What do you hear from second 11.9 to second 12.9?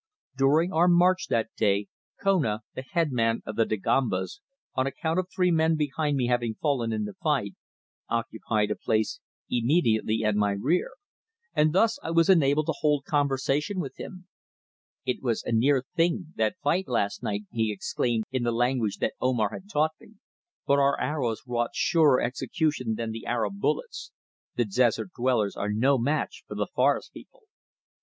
I was enabled to